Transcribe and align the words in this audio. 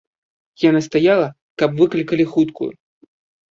Я 0.67 0.71
настаяла, 0.77 1.27
каб 1.65 1.77
выклікалі 1.83 2.29
хуткую. 2.35 2.71